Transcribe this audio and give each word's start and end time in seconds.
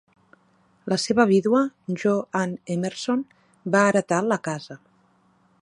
La 0.93 0.97
seva 1.03 1.25
vídua, 1.31 1.61
Jo 2.05 2.15
Ann 2.41 2.57
Emerson, 2.79 3.23
va 3.77 3.87
heretar 3.91 4.23
la 4.33 4.43
Casa. 4.49 4.83